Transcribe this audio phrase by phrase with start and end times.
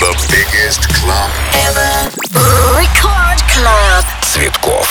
[0.00, 1.30] The biggest club
[1.68, 2.10] ever.
[2.74, 4.04] Record Club.
[4.22, 4.88] Цветков.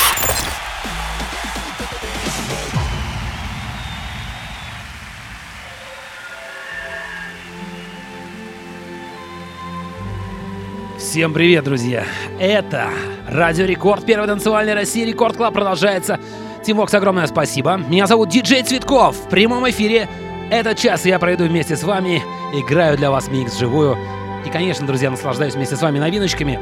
[10.99, 12.05] Всем привет, друзья!
[12.39, 12.89] Это
[13.27, 16.19] Радио Рекорд, первый танцевальный России Record Club продолжается.
[16.63, 17.77] Тимокс, огромное спасибо.
[17.77, 19.15] Меня зовут Диджей Цветков.
[19.15, 20.07] В прямом эфире
[20.51, 22.21] этот час я пройду вместе с вами,
[22.53, 23.97] играю для вас микс живую.
[24.45, 26.59] И, конечно, друзья, наслаждаюсь вместе с вами новиночками,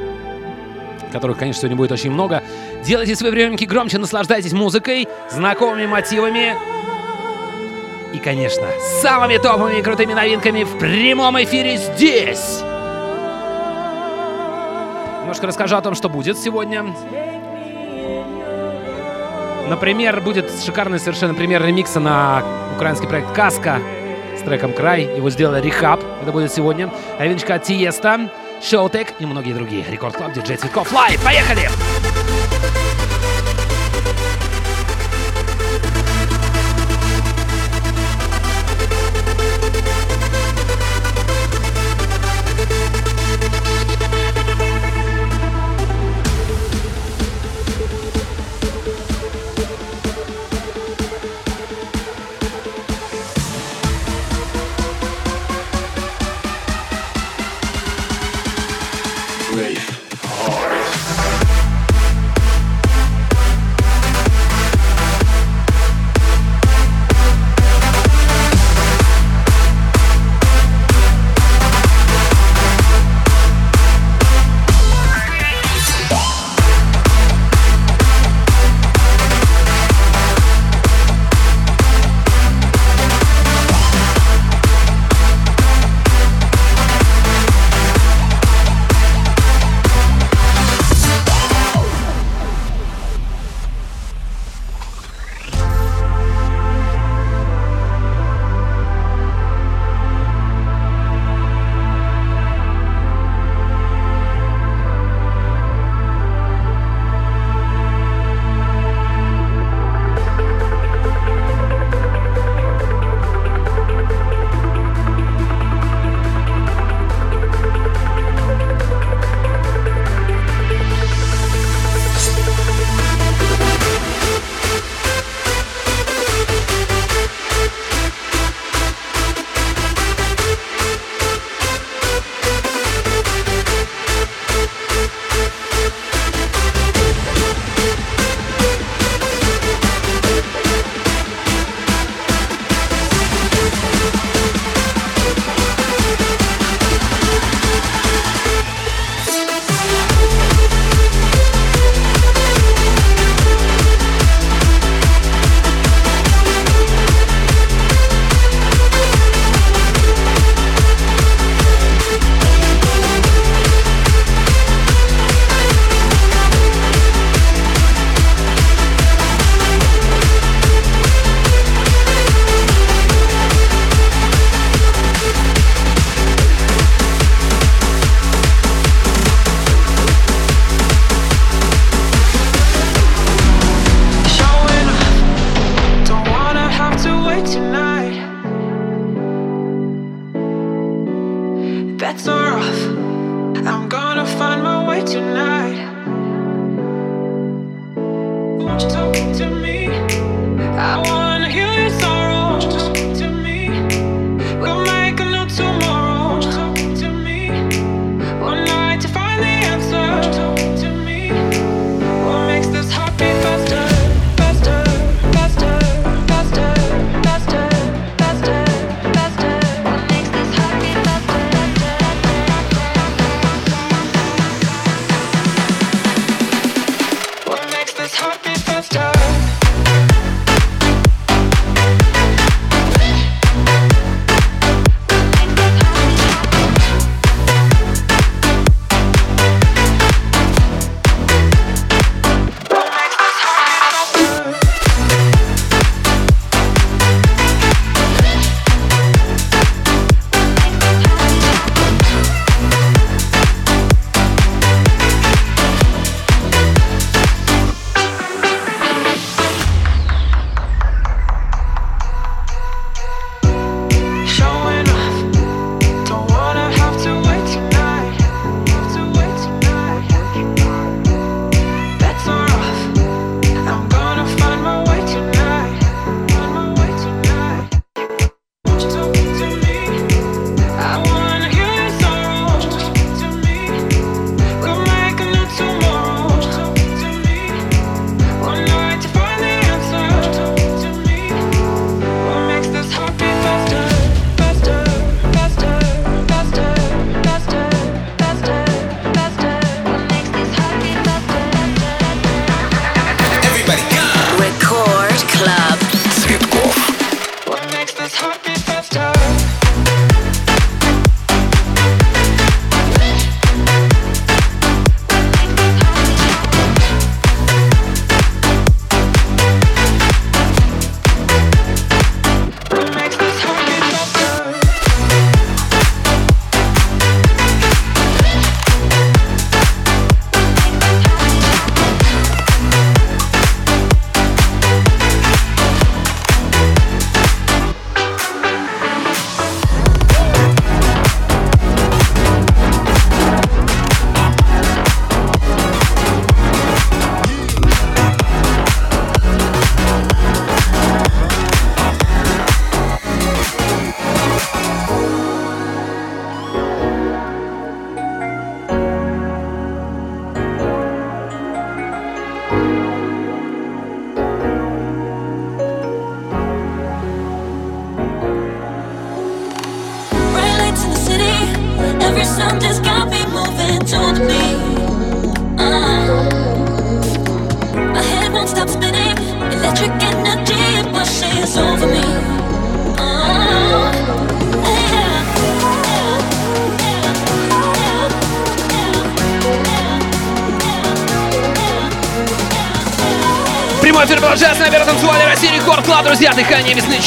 [1.12, 2.44] которых, конечно, сегодня будет очень много.
[2.84, 6.56] Делайте свои приемники громче, наслаждайтесь музыкой, знакомыми мотивами
[8.14, 8.68] и, конечно,
[9.02, 12.62] самыми топовыми крутыми новинками в прямом эфире здесь.
[15.22, 16.86] Немножко расскажу о том, что будет сегодня.
[19.68, 22.44] Например, будет шикарный совершенно пример ремикса на
[22.76, 23.82] украинский проект «KAZKA»
[24.48, 25.04] треком «Cry».
[25.16, 26.02] Его сделали R3HAB.
[26.22, 26.90] Это будет сегодня.
[27.20, 28.30] Новиночка от Tiësto,
[28.62, 29.86] Showtek и многие другие.
[29.90, 30.92] Record Club, диджей Цветков.
[30.92, 31.24] Live!
[31.24, 31.68] Поехали!
[31.68, 32.87] Поехали!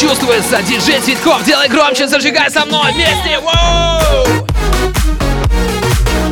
[0.00, 0.62] Чувствуется.
[0.62, 3.38] Диджей Цветков, делай громче, зажигай со мной вместе.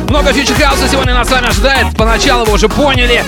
[0.07, 1.95] Много future хауса сегодня нас с вами ожидает.
[1.95, 3.23] Поначалу вы уже поняли.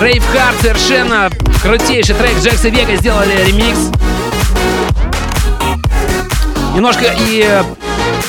[0.00, 1.30] Rave Hard совершенно
[1.62, 2.38] крутейший трек.
[2.42, 3.90] Jaxx и Vega сделали ремикс.
[6.74, 7.62] Немножко и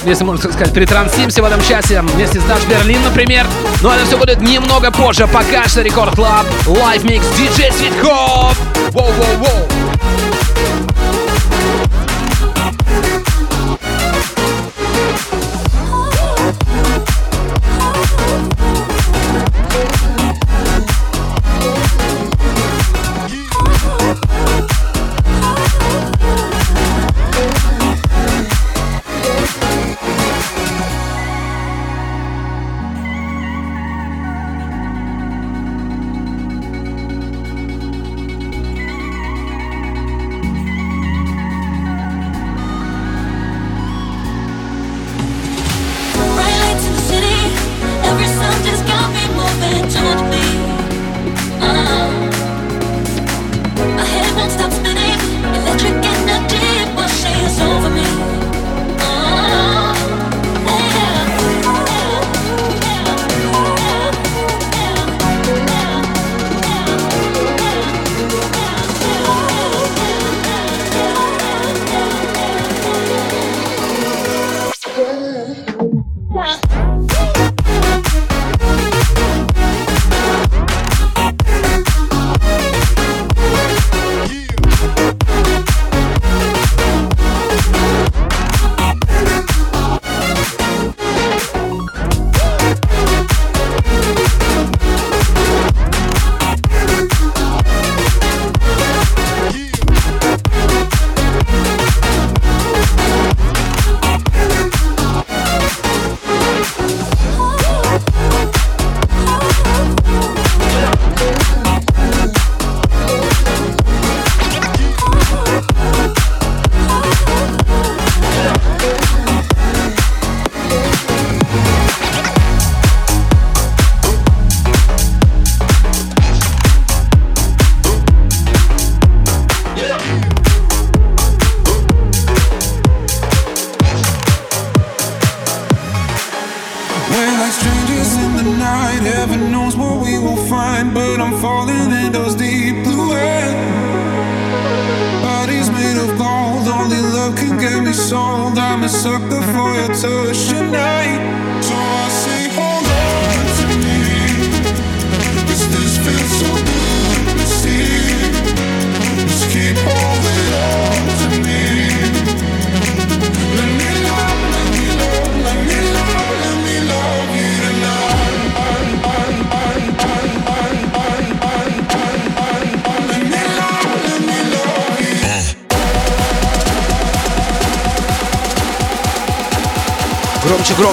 [0.05, 3.47] если можно сказать, притрансимся в этом часе вместе с Dash Berlin, например.
[3.81, 5.27] Но это все будет немного позже.
[5.27, 8.59] Пока что Record Club, Live Mix, DJ Цветков.
[8.91, 9.82] Воу-воу-воу.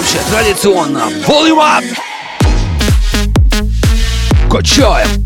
[0.00, 1.10] громче, традиционно.
[1.26, 1.84] Volume up!
[4.50, 5.19] Качаем!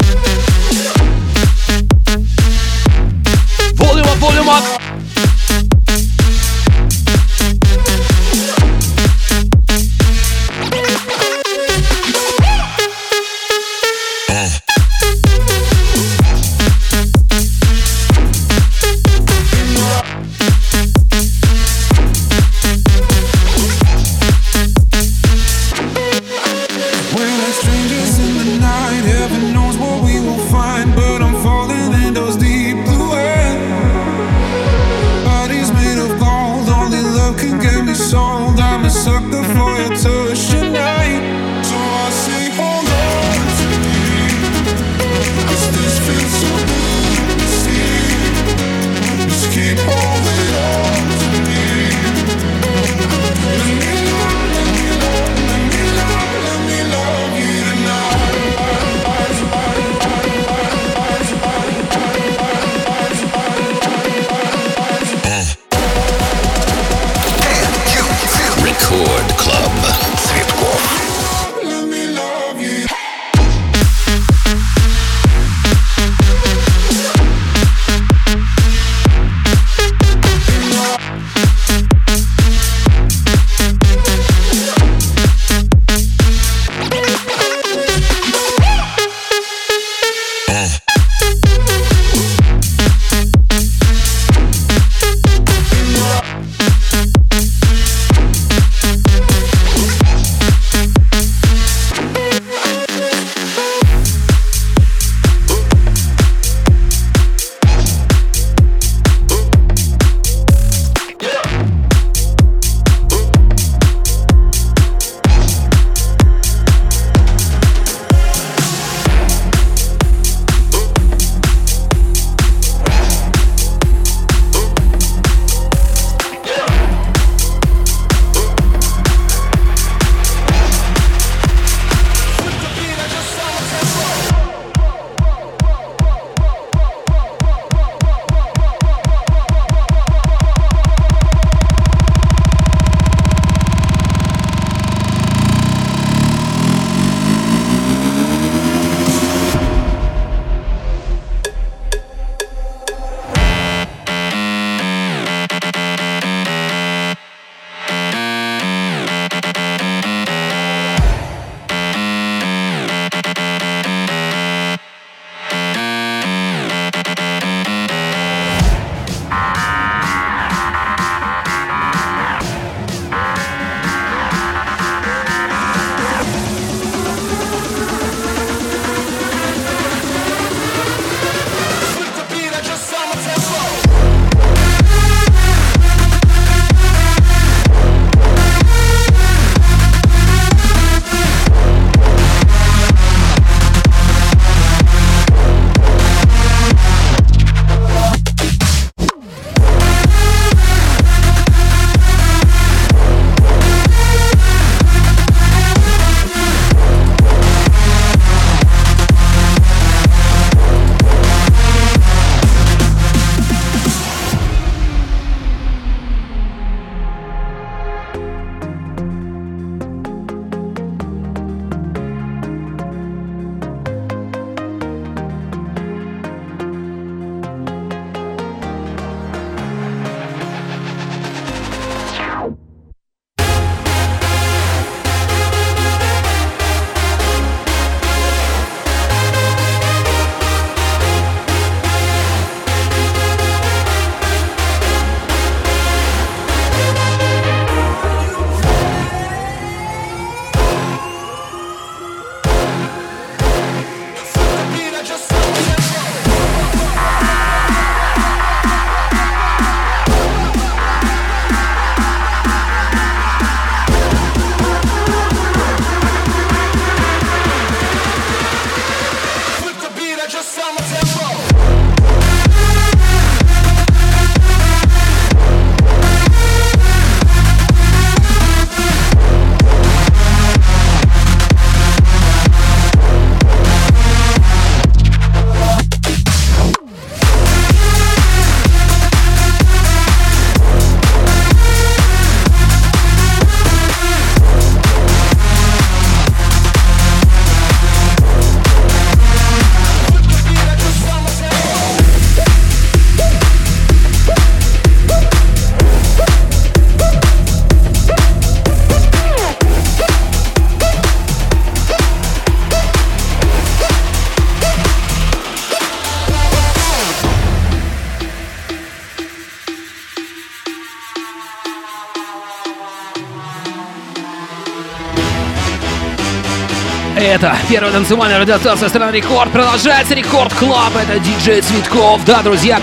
[327.36, 329.52] Это первая танцевальная радиостанция страны Рекорд.
[329.52, 330.94] Продолжается Record Club.
[330.96, 332.24] Это диджей Цветков.
[332.24, 332.80] Да, друзья,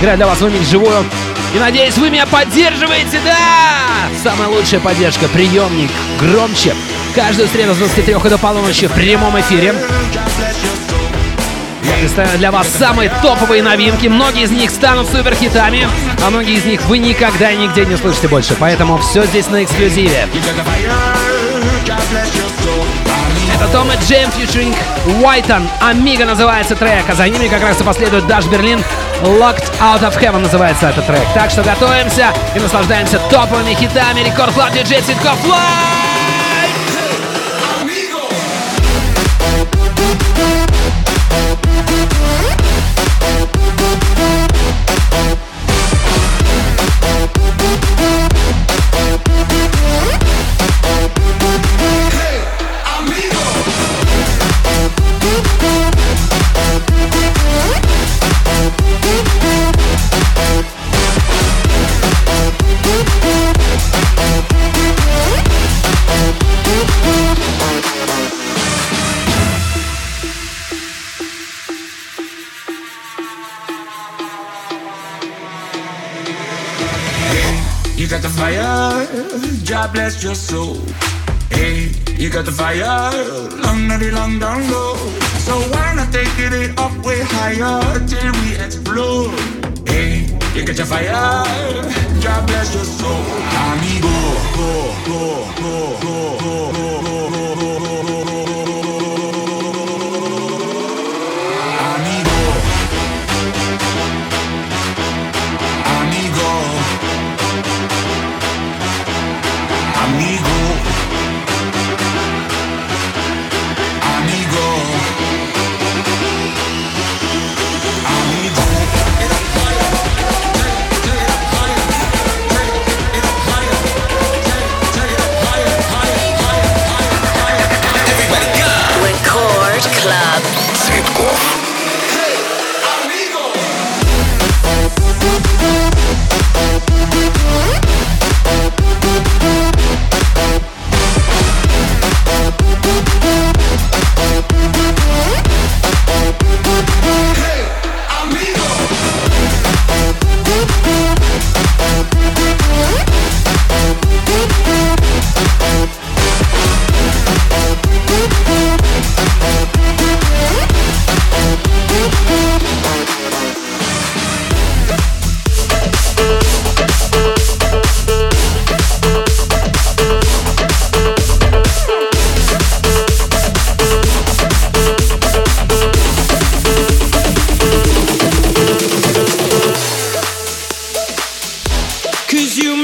[0.00, 1.04] играю для вас в живую.
[1.54, 4.08] И надеюсь, вы меня поддерживаете, да!
[4.22, 5.28] Самая лучшая поддержка.
[5.28, 5.90] Приемник.
[6.18, 6.74] Громче.
[7.14, 9.74] Каждую среду с 23 до полуночи в прямом эфире.
[11.84, 14.06] Я представляю для вас самые топовые новинки.
[14.06, 15.86] Многие из них станут суперхитами,
[16.24, 18.56] а многие из них вы никогда и нигде не слышите больше.
[18.58, 20.28] Поэтому все здесь на эксклюзиве.
[23.62, 24.74] Это Tom и Jame featuring
[25.22, 25.68] Yton.
[25.80, 28.82] Amigo называется трек, а за ними как раз и последует Dash Berlin.
[29.22, 31.26] Locked Out of Heaven называется этот трек.
[31.32, 34.20] Так что готовимся и наслаждаемся топовыми хитами.
[34.20, 36.01] Record Club Диджей Цветков Live!
[79.12, 80.80] God bless your soul.
[81.50, 83.12] Hey, you got the fire,
[83.62, 84.96] long nutty, long down low.
[85.44, 89.38] So why not take it up way higher till we explode?
[89.86, 91.44] Hey, you got your fire,
[92.22, 93.24] God bless your soul.
[93.64, 94.16] Amigo,
[94.56, 94.70] go,
[95.04, 96.72] go, go, go, go.
[96.72, 96.81] go.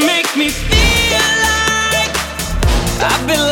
[0.06, 2.14] Make me feel like
[3.02, 3.47] I've been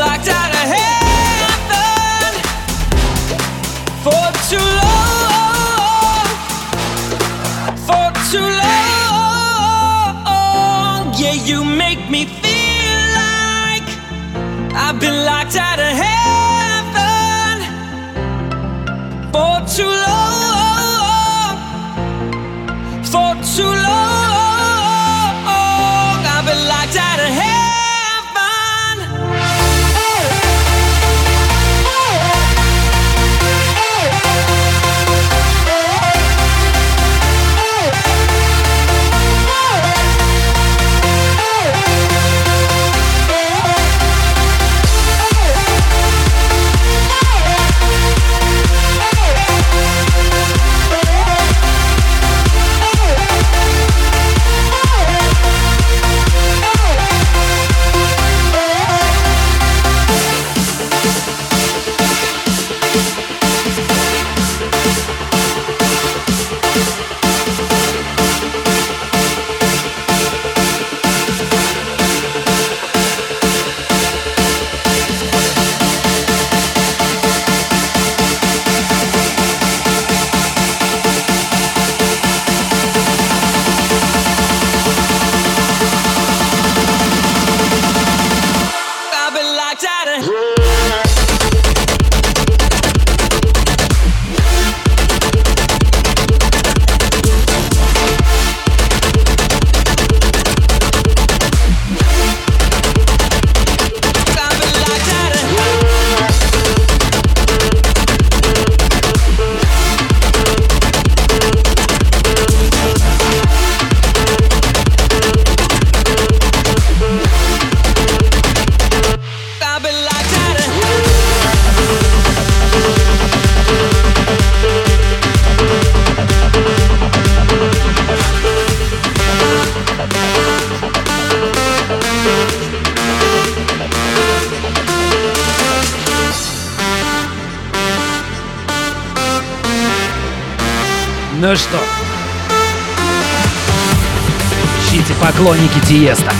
[145.36, 146.32] поклонники Тиеста.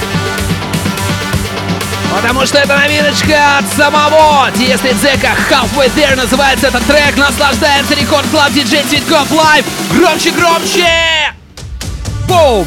[2.15, 7.17] Потому что это новиночка от самого Тиеста Дзека Halfway There называется этот трек.
[7.17, 9.67] Наслаждаемся рекорд клаб диджей Цветков Лайв.
[9.93, 11.35] Громче, громче!
[12.27, 12.67] Бум!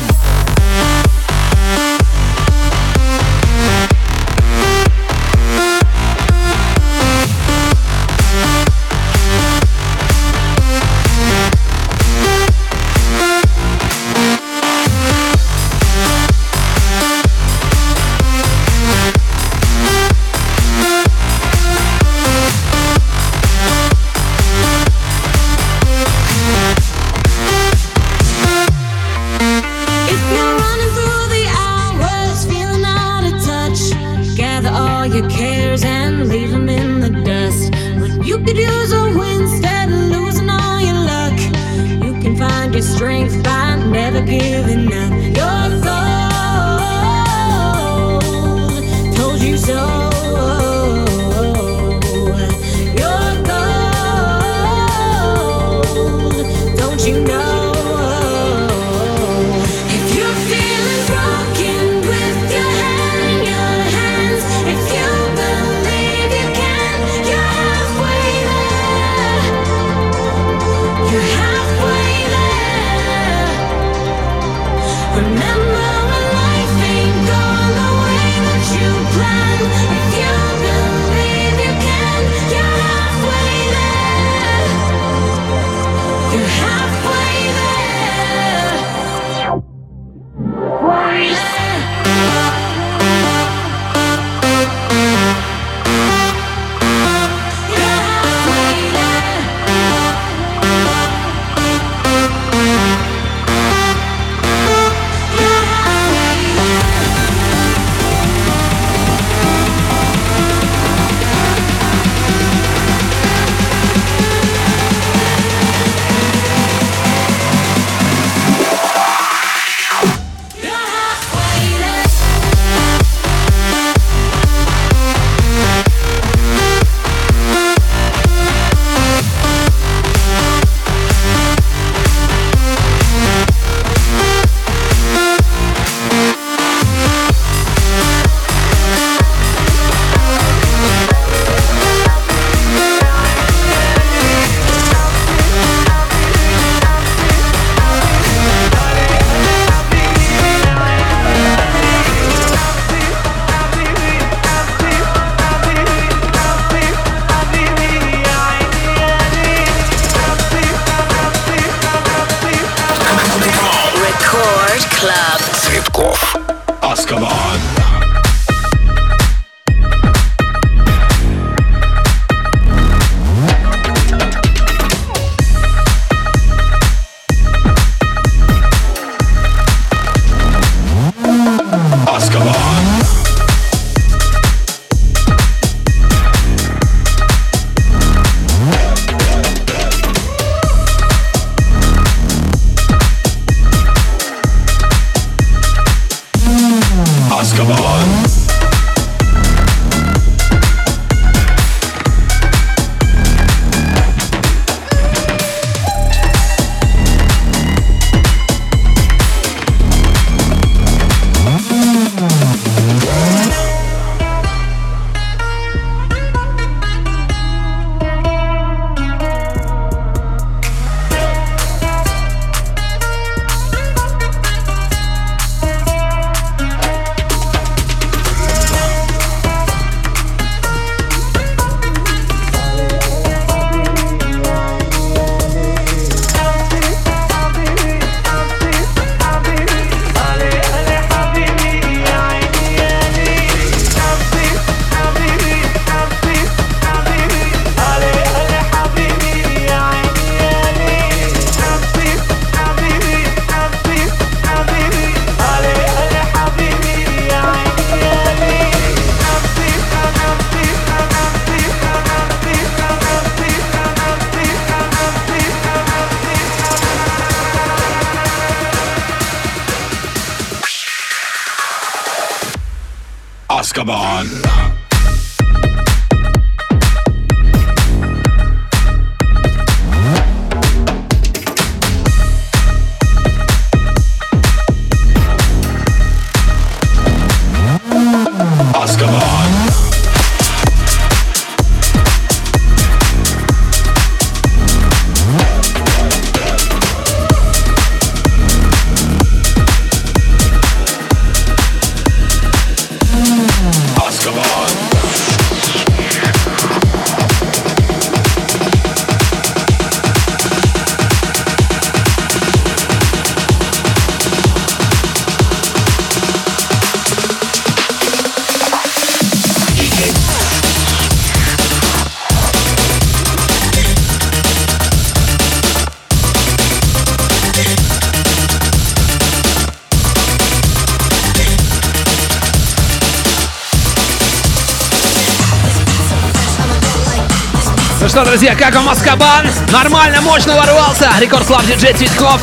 [338.09, 339.47] Что, друзья, как вам Azkaban?
[339.71, 341.11] Нормально, мощно ворвался.
[341.19, 342.41] Record Club диджей Цветков.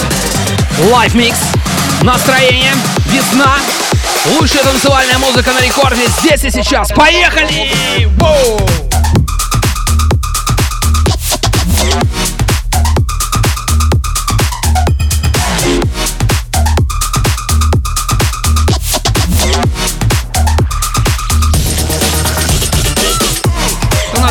[0.92, 1.38] Live Mix.
[2.02, 2.72] Настроение.
[3.06, 3.56] Весна.
[4.38, 6.92] Лучшая танцевальная музыка на рекорде здесь и сейчас.
[6.92, 8.06] Поехали!
[8.16, 8.65] Воу!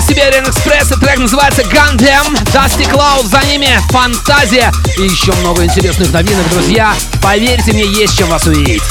[0.07, 6.11] Siberian Express, и трек называется Gundam, Dusty Cloud, за ними Фантазия и еще много интересных
[6.11, 6.93] новинок, друзья.
[7.23, 8.83] Поверьте мне, есть чем вас удивить.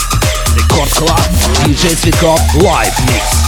[0.57, 1.21] Record Club,
[1.67, 3.44] диджей Цветков, Live Mix.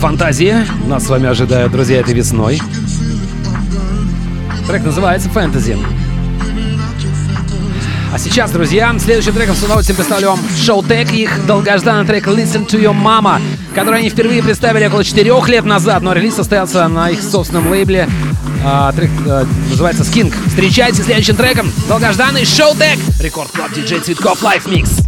[0.00, 2.58] Фантазии нас с вами ожидают, друзья, этой весной.
[4.66, 5.76] Трек называется «Fantasy».
[8.12, 12.66] А сейчас, друзья, следующим треком с удовольствием представлю вам Showtek и их долгожданный трек Listen
[12.66, 13.40] to Your Mama,
[13.74, 18.08] который они впервые представили около 4 лет назад, но релиз состоялся на их собственном лейбле.
[18.64, 20.34] А, трек а, называется Skink.
[20.48, 24.99] Встречайте следующим треком долгожданный Showtek, Record Club диджей Цветков Live Mix.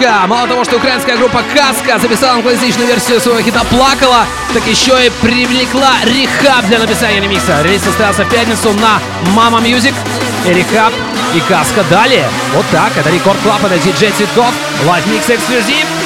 [0.00, 0.26] KAZKA.
[0.26, 4.24] Мало того, что украинская группа KAZKA записала англоязычную версию своего хита «Плакала»,
[4.54, 7.62] так еще и привлекла R3HAB для написания ремикса.
[7.62, 9.00] Релиз состоялся в пятницу на
[9.34, 9.94] «Mamamusic».
[10.46, 10.92] И R3HAB
[11.34, 12.28] и KAZKA далее.
[12.54, 12.96] Вот так.
[12.96, 14.52] Это Record Club, это диджей Цветков.
[14.86, 15.99] Live Mix Exclusive.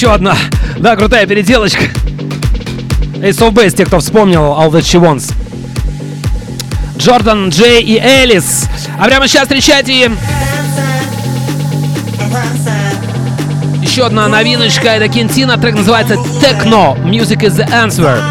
[0.00, 0.34] Еще одна,
[0.78, 1.82] да, крутая переделочка.
[3.16, 5.30] Ace of Base, те, кто вспомнил All That She Wants.
[6.96, 8.66] Джордан, Джей и Элис.
[8.98, 10.10] А прямо сейчас встречайте
[13.82, 14.88] еще одна новиночка.
[14.88, 15.58] Это Кентина.
[15.58, 16.98] Трек называется Techno.
[17.04, 18.22] Music is the answer.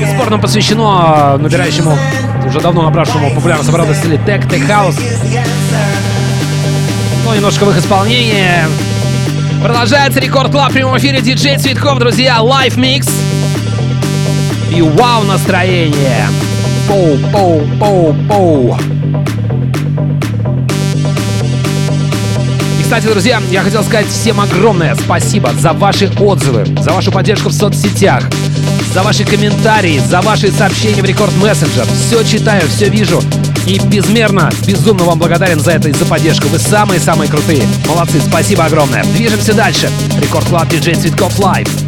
[0.00, 1.94] Бесспорно посвящено набирающему,
[2.46, 4.98] уже давно набравшему популярность обратно стиле Tech, Tech House.
[7.26, 8.87] Ну, немножко в их исполнении.
[9.62, 12.38] Продолжается Record Club в прямом эфире диджей Цветков, друзья.
[12.38, 13.10] Live Mix.
[14.70, 16.28] И вау настроение.
[16.86, 18.78] Поу, поу, поу, поу.
[22.78, 27.48] И, кстати, друзья, я хотел сказать всем огромное спасибо за ваши отзывы, за вашу поддержку
[27.48, 28.22] в соцсетях,
[28.94, 31.84] за ваши комментарии, за ваши сообщения в Рекорд Мессенджер.
[32.06, 33.20] Все читаю, все вижу.
[33.66, 36.48] И безмерно, безумно вам благодарен за это и за поддержку.
[36.48, 37.64] Вы самые-самые крутые.
[37.86, 39.04] Молодцы, спасибо огромное.
[39.04, 39.90] Движемся дальше.
[40.20, 41.87] Record Club диджей Цветков Live.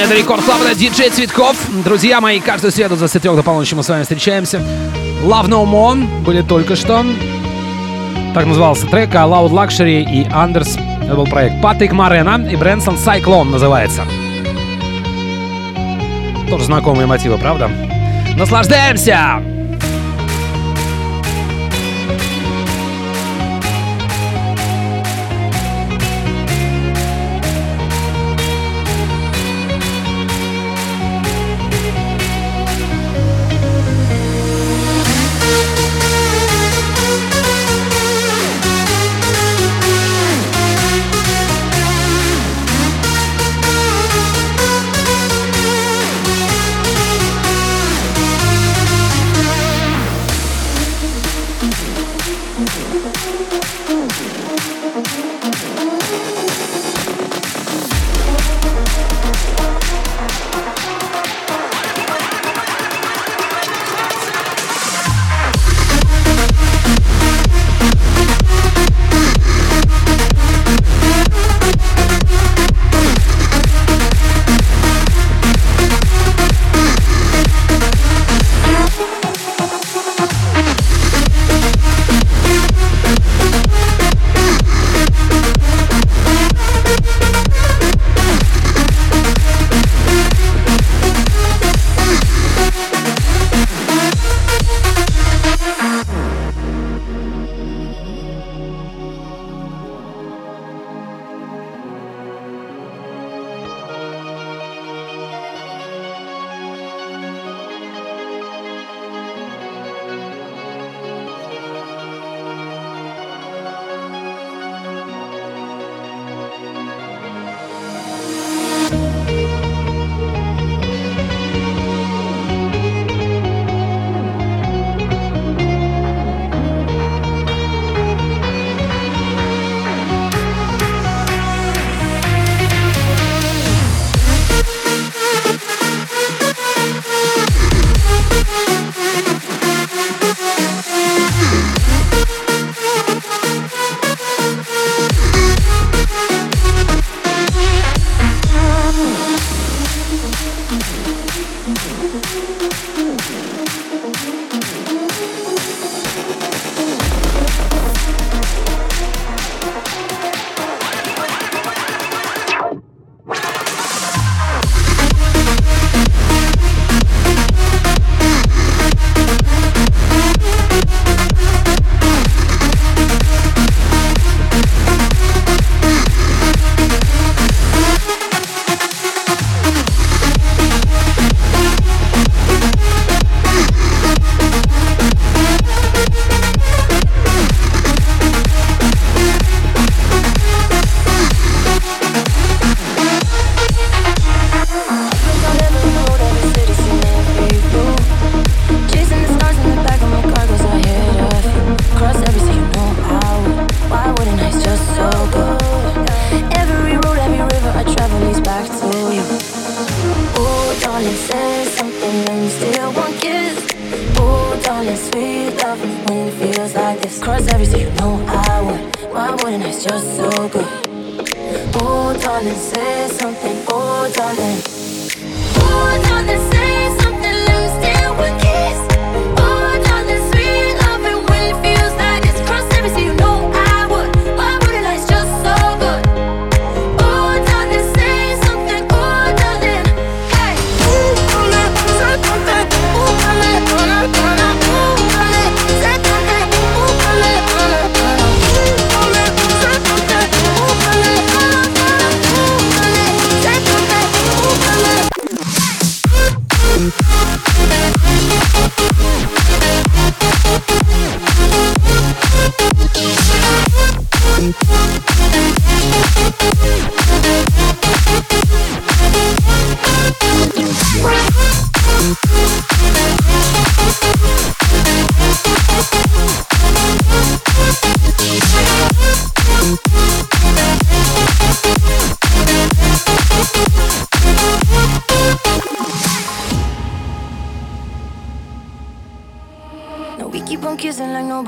[0.00, 0.04] весенние.
[0.04, 1.56] Это Рекорд это диджей Цветков.
[1.84, 4.58] Друзья мои, каждую среду за 23 до полуночи мы с вами встречаемся.
[5.22, 7.04] Love No More были только что.
[8.34, 10.78] Так назывался трек, а Loud Luxury и Андерс.
[11.02, 14.04] Это был проект Патрик Марена и Брэнсон Cyclone называется.
[16.48, 17.70] Тоже знакомые мотивы, правда?
[18.36, 19.59] Наслаждаемся!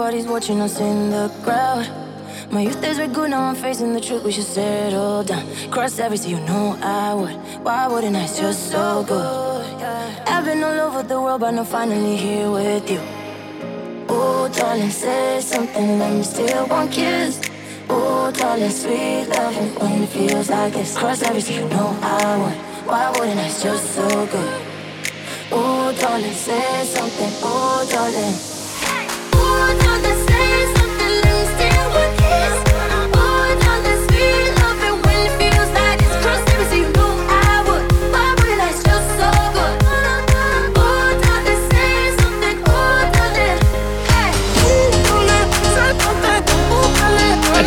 [0.03, 1.87] Nobody's watching us in the crowd.
[2.51, 4.25] My youth days were good, now I'm facing the truth.
[4.25, 5.45] We should settle down.
[5.71, 7.37] Cross every sea, you know I would.
[7.65, 8.25] Why wouldn't I?
[8.25, 9.65] It's just so good.
[10.27, 13.01] I've been all over the world, but now finally here with you.
[14.09, 15.99] Oh, darling, say something.
[16.01, 17.41] Let me steal one kiss.
[17.89, 20.99] Oh, darling, sweet loving when it feels like this.
[20.99, 22.59] Cross every sea, you know I would.
[22.89, 23.47] Why wouldn't I?
[23.47, 24.63] It's just so good.
[25.53, 27.33] Oh, darling, say something.
[27.45, 28.52] Oh, darling.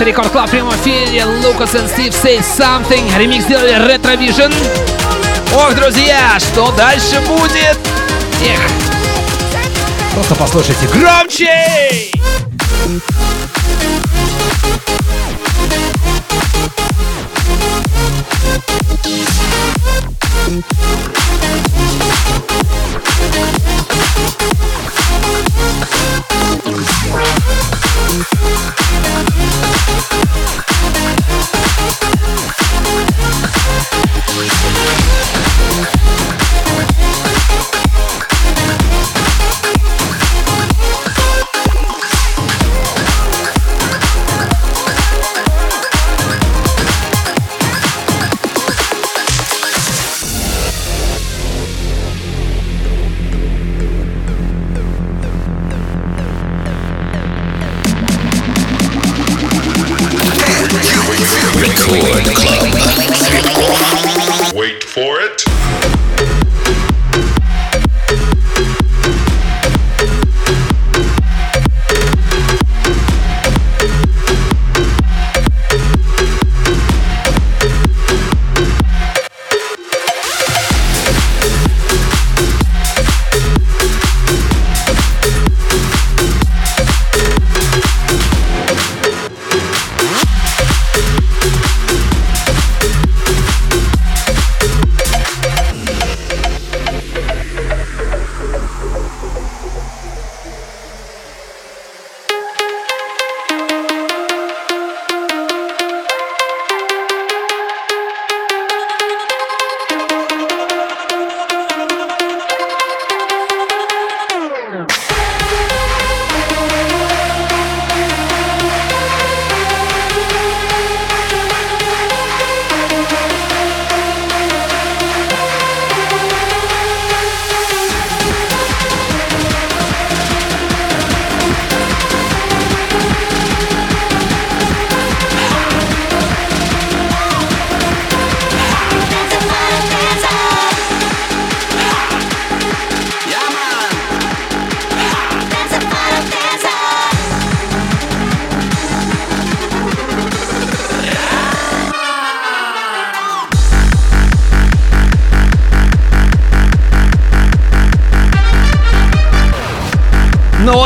[0.06, 1.26] Record Club в прямом эфире.
[1.26, 3.18] Лукас и Steve Say Something.
[3.18, 4.54] Ремикс сделали RetroVision.
[5.52, 7.80] Ох, друзья, что дальше будет?
[8.44, 8.60] Эх,
[10.14, 12.12] просто послушайте громче!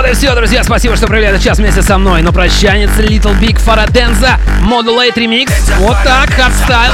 [0.09, 0.63] И все, друзья.
[0.63, 2.21] Спасибо, что провели этот час вместе со мной.
[2.21, 5.51] На прощание Little Big Faradenza, Modulate Remix.
[5.77, 6.93] Вот так, хардстайл.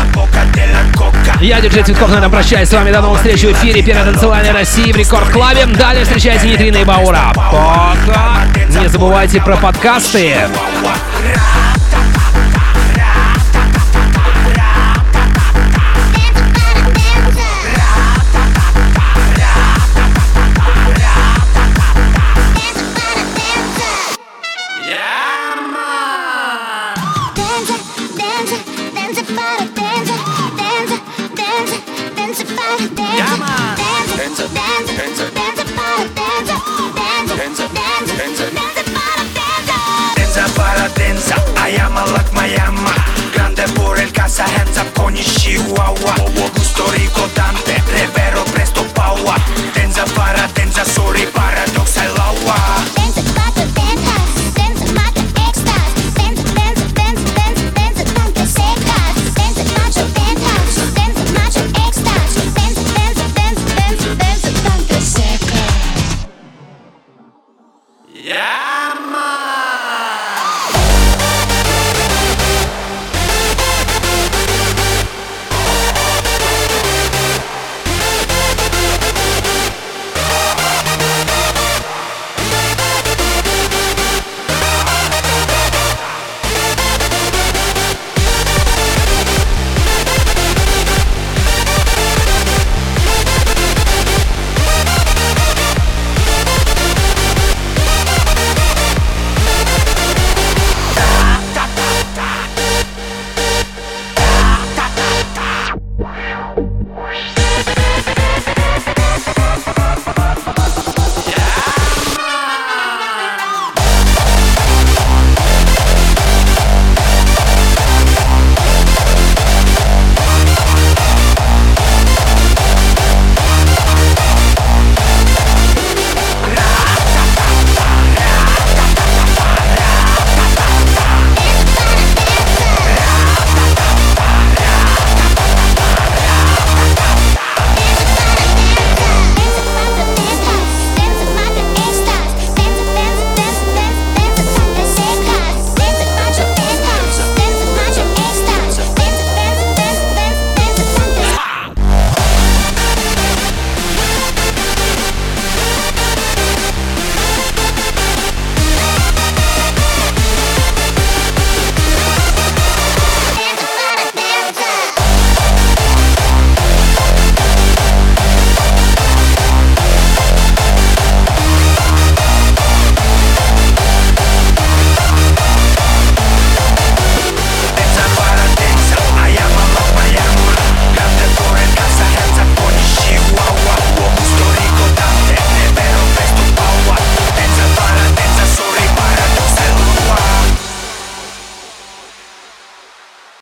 [1.39, 2.91] Я, диджей Цветков, на этом прощаюсь с вами.
[2.91, 5.65] До новых встреч в эфире Первой танцевальной России в Record Club е.
[5.65, 7.31] Далее встречайте Нейтрино и Баура.
[7.35, 8.45] Пока!
[8.89, 10.35] забывайте про подкасты.